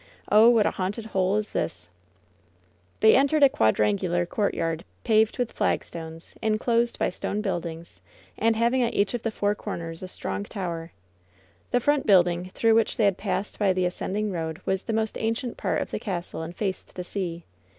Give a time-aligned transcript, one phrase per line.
[0.31, 1.91] Oh, what a haunted hole is this!"
[3.01, 8.01] They entered a quadrangular courtyard paved with flagstones, inclosed by stone buildings,
[8.35, 10.91] and having at each of the four comers a strong tower.
[11.69, 15.19] The front building, through which they had passed by the ascending road, was the most
[15.19, 17.43] ancient part of the castle and faced the sea.